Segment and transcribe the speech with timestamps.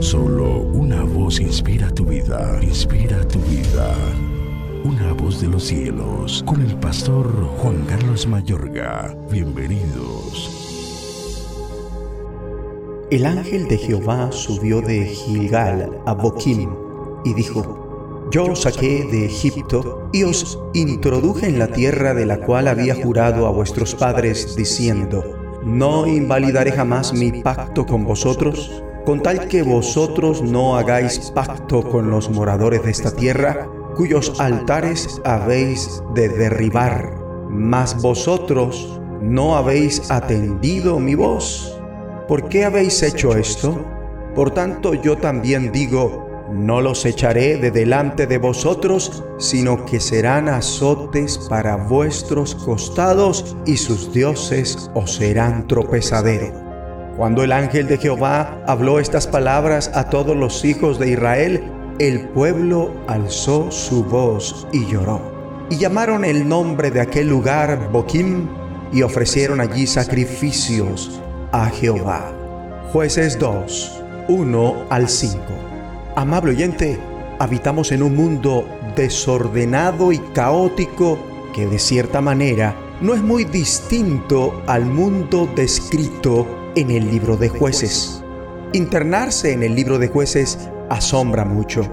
[0.00, 3.94] Solo una voz inspira tu vida, inspira tu vida.
[4.84, 7.26] Una voz de los cielos, con el pastor
[7.58, 9.16] Juan Carlos Mayorga.
[9.30, 10.50] Bienvenidos.
[13.10, 16.70] El ángel de Jehová subió de Gilgal a Boquim
[17.24, 22.40] y dijo, Yo os saqué de Egipto y os introduje en la tierra de la
[22.40, 25.24] cual había jurado a vuestros padres, diciendo,
[25.64, 32.10] No invalidaré jamás mi pacto con vosotros con tal que vosotros no hagáis pacto con
[32.10, 37.14] los moradores de esta tierra, cuyos altares habéis de derribar,
[37.48, 41.80] mas vosotros no habéis atendido mi voz.
[42.26, 43.78] ¿Por qué habéis hecho esto?
[44.34, 50.48] Por tanto yo también digo, no los echaré de delante de vosotros, sino que serán
[50.48, 56.65] azotes para vuestros costados y sus dioses os serán tropezadero.
[57.16, 61.64] Cuando el ángel de Jehová habló estas palabras a todos los hijos de Israel,
[61.98, 65.22] el pueblo alzó su voz y lloró.
[65.70, 68.46] Y llamaron el nombre de aquel lugar Boquim
[68.92, 72.32] y ofrecieron allí sacrificios a Jehová.
[72.92, 75.38] Jueces 2, 1 al 5.
[76.16, 76.98] Amable oyente,
[77.38, 81.18] habitamos en un mundo desordenado y caótico
[81.54, 86.46] que de cierta manera no es muy distinto al mundo descrito
[86.76, 88.22] en el libro de jueces.
[88.72, 90.58] Internarse en el libro de jueces
[90.90, 91.90] asombra mucho.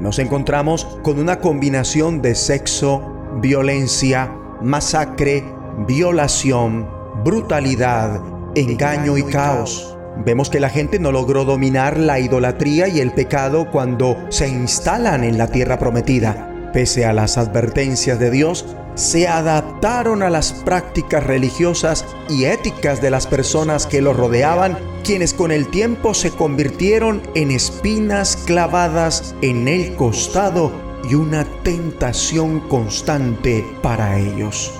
[0.00, 5.44] Nos encontramos con una combinación de sexo, violencia, masacre,
[5.86, 6.88] violación,
[7.22, 8.20] brutalidad,
[8.54, 9.96] engaño y caos.
[10.24, 15.24] Vemos que la gente no logró dominar la idolatría y el pecado cuando se instalan
[15.24, 16.51] en la tierra prometida.
[16.72, 23.10] Pese a las advertencias de Dios, se adaptaron a las prácticas religiosas y éticas de
[23.10, 29.68] las personas que los rodeaban, quienes con el tiempo se convirtieron en espinas clavadas en
[29.68, 30.72] el costado
[31.08, 34.72] y una tentación constante para ellos.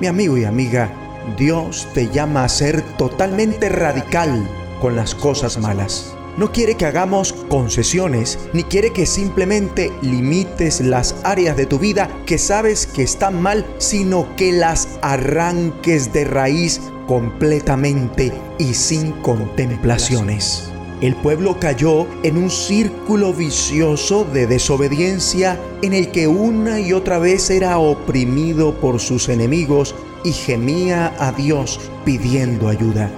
[0.00, 0.90] Mi amigo y amiga,
[1.36, 4.48] Dios te llama a ser totalmente radical
[4.80, 11.14] con las cosas malas no quiere que hagamos concesiones, ni quiere que simplemente limites las
[11.24, 16.80] áreas de tu vida que sabes que están mal, sino que las arranques de raíz
[17.06, 20.72] completamente y sin contemplaciones.
[21.02, 27.18] El pueblo cayó en un círculo vicioso de desobediencia en el que una y otra
[27.18, 33.10] vez era oprimido por sus enemigos y gemía a Dios pidiendo ayuda.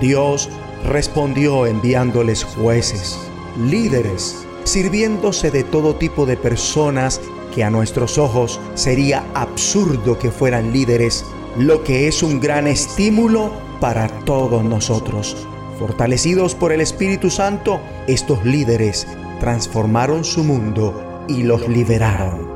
[0.00, 0.48] Dios
[0.84, 3.18] respondió enviándoles jueces,
[3.58, 7.20] líderes, sirviéndose de todo tipo de personas
[7.54, 11.24] que a nuestros ojos sería absurdo que fueran líderes,
[11.56, 15.36] lo que es un gran estímulo para todos nosotros.
[15.78, 19.06] Fortalecidos por el Espíritu Santo, estos líderes
[19.40, 22.48] transformaron su mundo y los liberaron.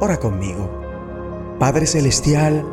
[0.00, 0.70] Ora conmigo.
[1.58, 2.64] Padre Celestial,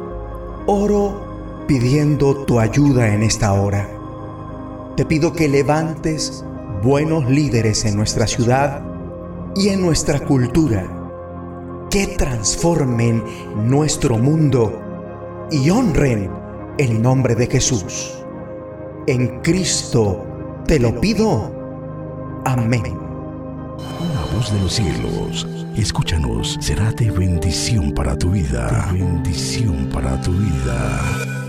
[0.66, 4.03] oro pidiendo tu ayuda en esta hora
[4.96, 6.46] te pido que levantes
[6.84, 8.84] buenos líderes en nuestra ciudad
[9.56, 10.86] y en nuestra cultura,
[11.90, 13.24] que transformen
[13.56, 14.82] nuestro mundo
[15.52, 16.30] y honren
[16.78, 18.24] el nombre de Jesús.
[19.08, 20.26] En Cristo
[20.68, 21.52] te lo pido.
[22.46, 22.84] Amén.
[24.00, 28.90] Una voz de los cielos, escúchanos, será de bendición para tu vida.
[28.92, 31.43] bendición para tu vida.